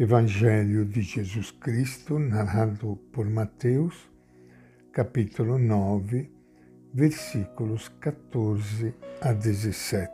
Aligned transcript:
Evangelho 0.00 0.86
de 0.86 1.02
Jesus 1.02 1.50
Cristo, 1.50 2.18
narrado 2.18 2.96
por 3.12 3.28
Mateus, 3.28 4.10
capítulo 4.94 5.58
9, 5.58 6.32
versículos 6.94 7.90
14 8.00 8.94
a 9.20 9.34
17. 9.34 10.10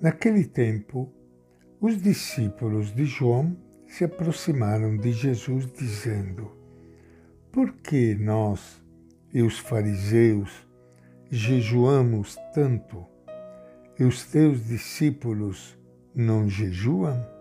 Naquele 0.00 0.44
tempo, 0.44 1.12
os 1.80 2.00
discípulos 2.00 2.94
de 2.94 3.04
João 3.04 3.56
se 3.88 4.04
aproximaram 4.04 4.96
de 4.96 5.10
Jesus, 5.10 5.66
dizendo: 5.66 6.52
Por 7.50 7.72
que 7.78 8.14
nós 8.14 8.80
e 9.34 9.42
os 9.42 9.58
fariseus 9.58 10.52
jejuamos 11.28 12.36
tanto 12.54 13.04
e 13.98 14.04
os 14.04 14.24
teus 14.24 14.64
discípulos 14.64 15.76
não 16.14 16.48
jejuam? 16.48 17.34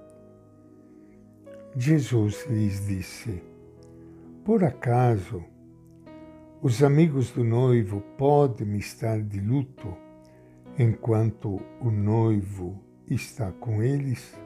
Jesus 1.78 2.46
lhes 2.50 2.88
disse: 2.88 3.44
Por 4.46 4.64
acaso 4.64 5.44
os 6.62 6.82
amigos 6.82 7.32
do 7.32 7.44
noivo 7.44 8.00
podem 8.18 8.78
estar 8.78 9.22
de 9.22 9.42
luto 9.42 9.94
enquanto 10.80 11.62
o 11.82 11.92
noivo 11.92 12.82
está 13.10 13.52
com 13.52 13.84
eles? 13.84 14.40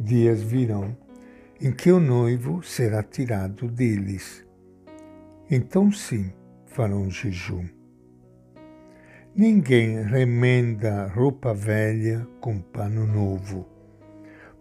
Dias 0.00 0.42
virão 0.42 0.96
em 1.60 1.70
que 1.70 1.92
o 1.92 2.00
noivo 2.00 2.62
será 2.62 3.02
tirado 3.02 3.68
deles. 3.68 4.46
Então 5.50 5.92
sim 5.92 6.32
farão 6.64 7.10
jejum. 7.10 7.68
Ninguém 9.34 10.02
remenda 10.04 11.06
roupa 11.08 11.52
velha 11.52 12.26
com 12.40 12.58
pano 12.60 13.06
novo 13.06 13.75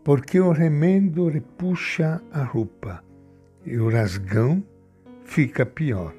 porque 0.05 0.40
o 0.40 0.52
remendo 0.52 1.27
repuxa 1.27 2.22
a 2.32 2.44
roupa 2.44 3.04
e 3.66 3.76
o 3.79 3.90
rasgão 3.90 4.63
fica 5.24 5.66
pior. 5.66 6.13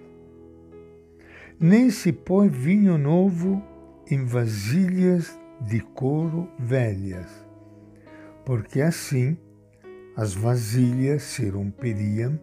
Nem 1.60 1.88
se 1.90 2.12
põe 2.12 2.48
vinho 2.48 2.98
novo 2.98 3.62
em 4.10 4.24
vasilhas 4.24 5.38
de 5.60 5.78
couro 5.78 6.48
velhas, 6.58 7.30
porque 8.44 8.80
assim 8.80 9.38
as 10.16 10.34
vasilhas 10.34 11.22
se 11.22 11.48
romperiam, 11.48 12.40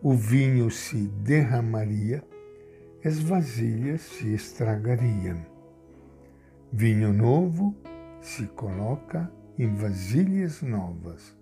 o 0.00 0.14
vinho 0.14 0.70
se 0.70 1.08
derramaria 1.08 2.22
e 3.04 3.08
as 3.08 3.18
vasilhas 3.18 4.02
se 4.02 4.32
estragariam. 4.32 5.44
Vinho 6.72 7.12
novo 7.12 7.74
se 8.20 8.46
coloca 8.46 9.28
em 9.62 9.74
vasilhas 9.74 10.62
novas, 10.62 11.36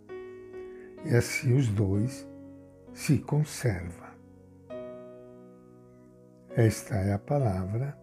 e 1.04 1.14
assim 1.14 1.54
os 1.54 1.68
dois 1.68 2.28
se 2.92 3.18
conservam. 3.18 4.08
Esta 6.50 6.96
é 6.96 7.12
a 7.12 7.18
palavra 7.18 7.96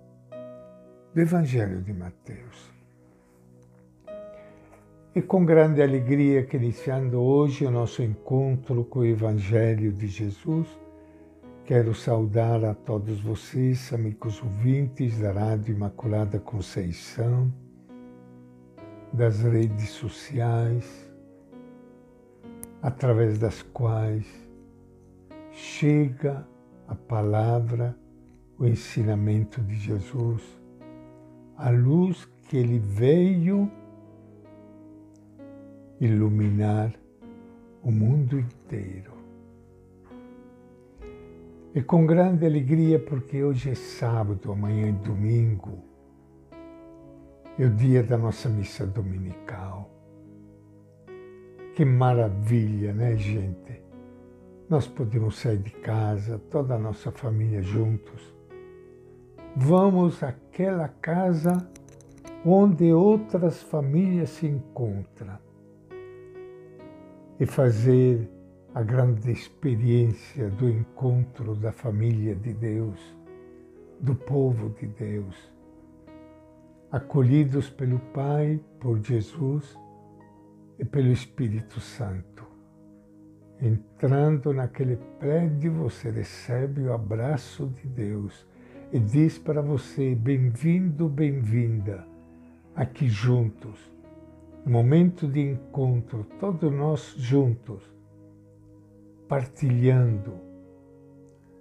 do 1.14 1.20
Evangelho 1.20 1.82
de 1.82 1.92
Mateus. 1.92 2.74
E 5.14 5.22
com 5.22 5.44
grande 5.44 5.82
alegria 5.82 6.46
que 6.46 6.56
iniciando 6.56 7.20
hoje 7.20 7.66
o 7.66 7.72
nosso 7.72 8.02
encontro 8.02 8.86
com 8.86 9.00
o 9.00 9.06
Evangelho 9.06 9.92
de 9.92 10.08
Jesus, 10.08 10.68
quero 11.66 11.94
saudar 11.94 12.64
a 12.64 12.74
todos 12.74 13.20
vocês, 13.20 13.92
amigos 13.92 14.42
ouvintes 14.42 15.20
da 15.20 15.34
Rádio 15.34 15.76
Imaculada 15.76 16.40
Conceição, 16.40 17.52
das 19.16 19.40
redes 19.40 19.90
sociais, 19.92 21.10
através 22.82 23.40
das 23.40 23.62
quais 23.62 24.26
chega 25.52 26.46
a 26.88 26.96
palavra, 26.96 27.98
o 28.60 28.66
ensinamento 28.66 29.62
de 29.62 29.76
Jesus, 29.76 30.44
a 31.58 31.70
luz 31.70 32.28
que 32.50 32.58
ele 32.58 32.78
veio 32.78 33.72
iluminar 36.00 36.94
o 37.82 37.92
mundo 37.92 38.38
inteiro. 38.38 39.14
E 41.74 41.82
com 41.82 42.06
grande 42.06 42.46
alegria, 42.46 43.00
porque 43.00 43.44
hoje 43.44 43.70
é 43.70 43.76
sábado, 43.76 44.52
amanhã 44.52 44.90
é 44.90 44.92
domingo, 44.92 45.95
é 47.58 47.66
o 47.66 47.70
dia 47.70 48.04
da 48.04 48.18
nossa 48.18 48.50
missa 48.50 48.86
dominical. 48.86 49.90
Que 51.74 51.86
maravilha, 51.86 52.94
né, 52.94 53.16
gente? 53.16 53.82
Nós 54.70 54.88
podemos 54.88 55.38
sair 55.38 55.60
de 55.60 55.72
casa, 55.72 56.38
toda 56.50 56.76
a 56.76 56.80
nossa 56.80 57.12
família 57.12 57.62
juntos. 57.62 58.34
Vamos 59.56 60.22
àquela 60.22 60.90
casa 60.90 61.66
onde 62.46 62.92
outras 62.92 63.62
famílias 63.62 64.32
se 64.32 64.48
encontram 64.48 65.38
e 67.40 67.46
fazer 67.46 68.30
a 68.74 68.84
grande 68.84 69.32
experiência 69.32 70.50
do 70.50 70.70
encontro 70.70 71.56
da 71.56 71.72
família 71.72 72.36
de 72.36 72.54
Deus, 72.54 73.00
do 74.02 74.14
povo 74.14 74.70
de 74.72 74.88
Deus 74.88 75.56
acolhidos 76.96 77.70
pelo 77.70 78.00
Pai, 78.00 78.58
por 78.80 79.04
Jesus 79.04 79.78
e 80.80 80.86
pelo 80.86 81.12
Espírito 81.12 81.82
Santo. 81.82 82.48
Entrando 83.62 84.54
naquele 84.54 84.96
prédio, 85.20 85.74
você 85.74 86.10
recebe 86.10 86.84
o 86.84 86.94
abraço 86.94 87.68
de 87.68 87.86
Deus 87.86 88.48
e 88.94 89.00
diz 89.00 89.38
para 89.38 89.62
você: 89.62 90.16
bem-vindo, 90.16 91.10
bem-vinda, 91.10 92.08
aqui 92.74 93.10
juntos. 93.10 93.78
Momento 94.66 95.28
de 95.28 95.42
encontro, 95.42 96.24
todos 96.40 96.72
nós 96.72 97.14
juntos, 97.18 97.84
partilhando, 99.28 100.34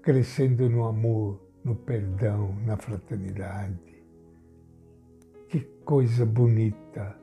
crescendo 0.00 0.70
no 0.70 0.84
amor, 0.84 1.40
no 1.64 1.74
perdão, 1.74 2.54
na 2.64 2.76
fraternidade. 2.76 3.93
Que 5.48 5.60
coisa 5.84 6.24
bonita! 6.26 7.18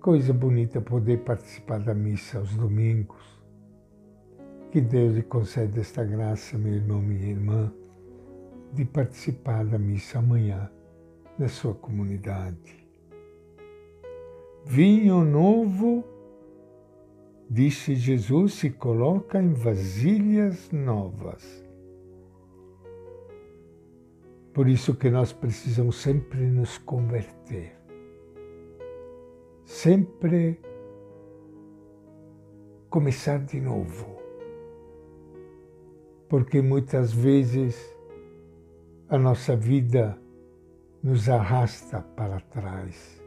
Coisa 0.00 0.32
bonita 0.32 0.80
poder 0.80 1.18
participar 1.24 1.80
da 1.80 1.92
missa 1.92 2.38
aos 2.38 2.54
domingos. 2.54 3.42
Que 4.70 4.80
Deus 4.80 5.14
lhe 5.14 5.22
conceda 5.22 5.80
esta 5.80 6.04
graça, 6.04 6.56
meu 6.56 6.74
irmão, 6.74 7.00
minha 7.00 7.30
irmã, 7.30 7.72
de 8.72 8.84
participar 8.84 9.64
da 9.64 9.78
missa 9.78 10.18
amanhã 10.18 10.70
na 11.38 11.48
sua 11.48 11.74
comunidade. 11.74 12.86
Vinho 14.64 15.24
novo, 15.24 16.04
disse 17.50 17.94
Jesus, 17.94 18.54
se 18.54 18.70
coloca 18.70 19.42
em 19.42 19.52
vasilhas 19.52 20.70
novas. 20.70 21.67
Por 24.58 24.68
isso 24.68 24.96
que 24.96 25.08
nós 25.08 25.32
precisamos 25.32 25.98
sempre 25.98 26.40
nos 26.40 26.78
converter. 26.78 27.76
Sempre 29.64 30.60
começar 32.90 33.38
de 33.38 33.60
novo. 33.60 34.20
Porque 36.28 36.60
muitas 36.60 37.12
vezes 37.12 37.76
a 39.08 39.16
nossa 39.16 39.54
vida 39.54 40.18
nos 41.04 41.28
arrasta 41.28 42.00
para 42.16 42.40
trás. 42.40 43.22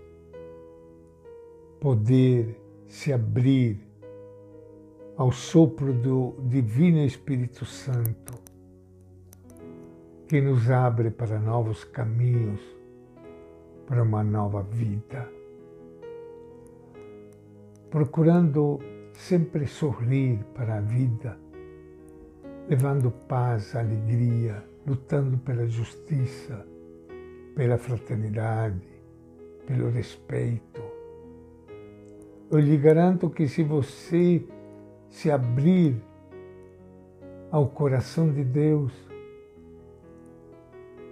Poder 1.80 2.60
se 2.90 3.14
abrir 3.14 3.80
ao 5.16 5.32
sopro 5.32 5.94
do 5.94 6.36
Divino 6.42 7.06
Espírito 7.06 7.64
Santo 7.64 8.51
que 10.32 10.40
nos 10.40 10.72
abre 10.72 11.12
para 11.12 11.38
novos 11.38 11.84
caminhos, 11.84 12.62
para 13.86 14.02
uma 14.02 14.24
nova 14.24 14.64
vida. 14.64 15.30
Procurando 17.90 18.80
sempre 19.12 19.68
sorrir 19.68 20.40
para 20.56 20.78
a 20.78 20.80
vida, 20.80 21.38
levando 22.70 23.12
paz, 23.12 23.76
alegria, 23.76 24.64
lutando 24.88 25.38
pela 25.38 25.68
justiça, 25.68 26.66
pela 27.54 27.78
fraternidade, 27.78 28.88
pelo 29.68 29.90
respeito. 29.90 30.82
Eu 32.50 32.60
lhe 32.60 32.78
garanto 32.78 33.30
que 33.30 33.50
se 33.50 33.64
você 33.64 34.48
se 35.10 35.30
abrir 35.30 36.02
ao 37.52 37.68
coração 37.68 38.32
de 38.32 38.46
Deus, 38.46 39.11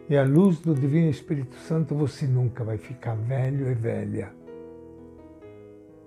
e 0.10 0.18
a 0.18 0.24
luz 0.24 0.60
do 0.60 0.74
Divino 0.74 1.08
Espírito 1.08 1.56
Santo, 1.56 1.94
você 1.94 2.26
nunca 2.26 2.64
vai 2.64 2.80
ficar 2.80 3.16
velho 3.16 3.70
e 3.70 3.76
velha. 3.76 4.34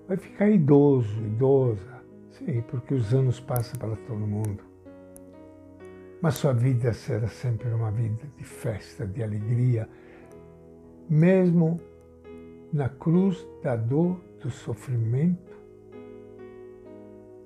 vai 0.08 0.16
ficar 0.16 0.50
idoso, 0.50 1.20
idosa. 1.25 2.02
Sim, 2.32 2.62
porque 2.62 2.94
os 2.94 3.14
anos 3.14 3.38
passam 3.38 3.78
para 3.78 3.94
todo 3.94 4.26
mundo. 4.26 4.64
Mas 6.20 6.34
sua 6.34 6.52
vida 6.52 6.93
será 6.93 7.28
sempre 7.28 7.69
uma 7.69 7.93
vida 7.93 8.26
de 8.37 8.43
festa, 8.43 9.06
de 9.06 9.22
alegria, 9.22 9.88
mesmo 11.08 11.81
na 12.72 12.88
cruz 12.88 13.46
da 13.62 13.76
dor, 13.76 14.20
do 14.40 14.50
sofrimento, 14.50 15.52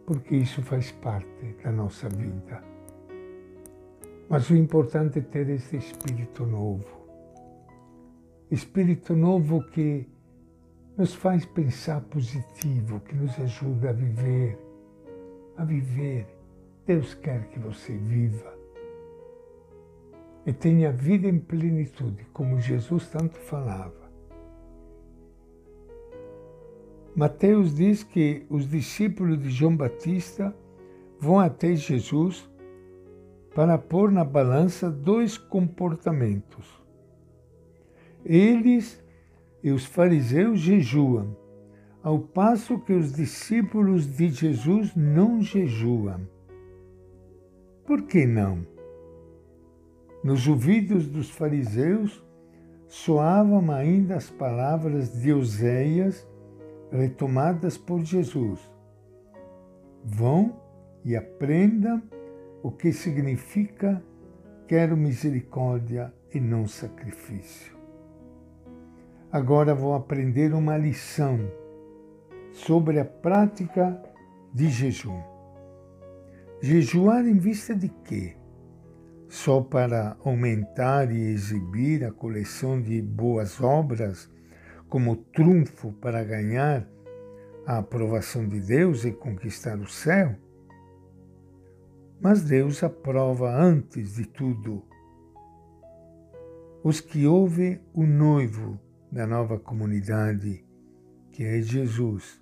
porque 0.06 0.36
isso 0.36 0.62
faz 0.62 0.90
parte 0.90 1.54
da 1.62 1.70
nossa 1.70 2.08
vida. 2.08 2.75
Mas 4.28 4.50
o 4.50 4.56
importante 4.56 5.20
é 5.20 5.22
ter 5.22 5.48
esse 5.48 5.76
espírito 5.76 6.44
novo. 6.44 6.84
Espírito 8.50 9.14
novo 9.14 9.62
que 9.62 10.06
nos 10.96 11.14
faz 11.14 11.44
pensar 11.44 12.00
positivo, 12.02 13.00
que 13.00 13.14
nos 13.14 13.38
ajuda 13.38 13.90
a 13.90 13.92
viver, 13.92 14.58
a 15.56 15.64
viver. 15.64 16.26
Deus 16.86 17.14
quer 17.14 17.48
que 17.48 17.58
você 17.58 17.96
viva 17.96 18.56
e 20.46 20.52
tenha 20.52 20.92
vida 20.92 21.26
em 21.26 21.40
plenitude, 21.40 22.24
como 22.32 22.60
Jesus 22.60 23.08
tanto 23.08 23.36
falava. 23.36 24.06
Mateus 27.16 27.74
diz 27.74 28.04
que 28.04 28.46
os 28.48 28.68
discípulos 28.70 29.42
de 29.42 29.50
João 29.50 29.76
Batista 29.76 30.54
vão 31.18 31.40
até 31.40 31.74
Jesus 31.74 32.48
para 33.56 33.78
pôr 33.78 34.12
na 34.12 34.22
balança 34.22 34.90
dois 34.90 35.38
comportamentos. 35.38 36.66
Eles 38.22 39.02
e 39.64 39.70
os 39.70 39.86
fariseus 39.86 40.60
jejuam, 40.60 41.34
ao 42.02 42.18
passo 42.18 42.78
que 42.78 42.92
os 42.92 43.14
discípulos 43.14 44.14
de 44.14 44.28
Jesus 44.28 44.94
não 44.94 45.40
jejuam. 45.40 46.28
Por 47.86 48.02
que 48.02 48.26
não? 48.26 48.58
Nos 50.22 50.46
ouvidos 50.46 51.08
dos 51.08 51.30
fariseus 51.30 52.22
soavam 52.86 53.72
ainda 53.72 54.16
as 54.16 54.28
palavras 54.28 55.18
de 55.22 55.32
Oséias 55.32 56.28
retomadas 56.92 57.78
por 57.78 58.04
Jesus. 58.04 58.60
Vão 60.04 60.60
e 61.02 61.16
aprendam 61.16 62.02
o 62.66 62.72
que 62.72 62.92
significa 62.92 64.02
quero 64.66 64.96
misericórdia 64.96 66.12
e 66.34 66.40
não 66.40 66.66
sacrifício. 66.66 67.76
Agora 69.30 69.72
vou 69.72 69.94
aprender 69.94 70.52
uma 70.52 70.76
lição 70.76 71.48
sobre 72.50 72.98
a 72.98 73.04
prática 73.04 74.02
de 74.52 74.68
jejum. 74.68 75.22
Jejuar 76.60 77.24
em 77.24 77.38
vista 77.38 77.72
de 77.72 77.88
quê? 78.02 78.34
Só 79.28 79.60
para 79.60 80.16
aumentar 80.24 81.12
e 81.12 81.20
exibir 81.20 82.04
a 82.04 82.10
coleção 82.10 82.82
de 82.82 83.00
boas 83.00 83.60
obras 83.60 84.28
como 84.88 85.14
trunfo 85.14 85.92
para 85.92 86.24
ganhar 86.24 86.84
a 87.64 87.78
aprovação 87.78 88.48
de 88.48 88.58
Deus 88.58 89.04
e 89.04 89.12
conquistar 89.12 89.78
o 89.78 89.86
céu? 89.86 90.34
Mas 92.20 92.42
Deus 92.42 92.82
aprova 92.82 93.54
antes 93.54 94.14
de 94.14 94.26
tudo 94.26 94.82
os 96.82 97.00
que 97.00 97.26
ouvem 97.26 97.80
o 97.92 98.04
noivo 98.04 98.78
da 99.10 99.26
nova 99.26 99.58
comunidade, 99.58 100.64
que 101.32 101.44
é 101.44 101.60
Jesus, 101.60 102.40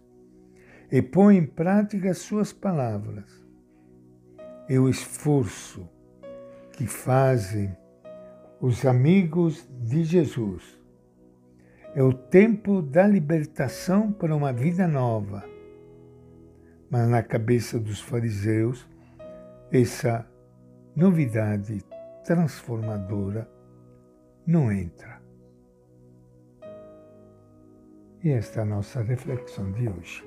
e 0.92 1.00
põe 1.00 1.38
em 1.38 1.46
prática 1.46 2.10
as 2.10 2.18
suas 2.18 2.52
palavras. 2.52 3.44
É 4.68 4.78
o 4.78 4.88
esforço 4.88 5.88
que 6.72 6.86
fazem 6.86 7.74
os 8.60 8.84
amigos 8.84 9.68
de 9.82 10.04
Jesus 10.04 10.84
é 11.94 12.02
o 12.02 12.12
tempo 12.12 12.82
da 12.82 13.06
libertação 13.06 14.10
para 14.10 14.34
uma 14.34 14.52
vida 14.52 14.88
nova. 14.88 15.44
Mas 16.90 17.08
na 17.08 17.22
cabeça 17.22 17.78
dos 17.78 18.00
fariseus, 18.00 18.84
essa 19.70 20.26
novidade 20.94 21.82
transformadora 22.25 23.49
não 24.46 24.70
entra. 24.72 25.22
E 28.22 28.31
esta 28.31 28.61
é 28.61 28.62
a 28.62 28.66
nossa 28.66 29.02
reflexão 29.02 29.70
de 29.72 29.88
hoje, 29.88 30.25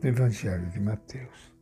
do 0.00 0.08
Evangelho 0.08 0.68
de 0.70 0.80
Mateus. 0.80 1.53